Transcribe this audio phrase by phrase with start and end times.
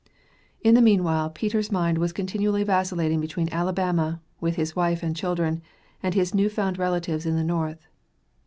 [0.63, 5.61] In the meanwhile, Peter's mind was continually vacillating between Alabama, with his wife and children,
[6.01, 7.85] and his new found relatives in the North.